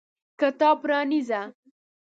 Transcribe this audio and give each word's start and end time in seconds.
کتاب 0.39 0.77
پرانیزه! 0.83 1.41